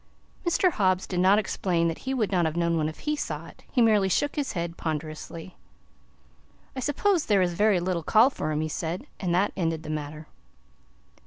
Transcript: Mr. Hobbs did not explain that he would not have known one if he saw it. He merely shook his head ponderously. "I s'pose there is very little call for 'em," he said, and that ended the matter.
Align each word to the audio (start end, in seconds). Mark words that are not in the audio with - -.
Mr. 0.47 0.71
Hobbs 0.71 1.05
did 1.05 1.19
not 1.19 1.37
explain 1.37 1.87
that 1.87 1.99
he 2.09 2.13
would 2.15 2.31
not 2.31 2.45
have 2.45 2.57
known 2.57 2.75
one 2.75 2.89
if 2.89 3.01
he 3.01 3.15
saw 3.15 3.45
it. 3.45 3.63
He 3.71 3.83
merely 3.83 4.09
shook 4.09 4.35
his 4.35 4.53
head 4.53 4.75
ponderously. 4.75 5.55
"I 6.75 6.79
s'pose 6.79 7.27
there 7.27 7.43
is 7.43 7.53
very 7.53 7.79
little 7.79 8.01
call 8.01 8.31
for 8.31 8.51
'em," 8.51 8.61
he 8.61 8.67
said, 8.67 9.05
and 9.19 9.31
that 9.35 9.53
ended 9.55 9.83
the 9.83 9.91
matter. 9.91 10.25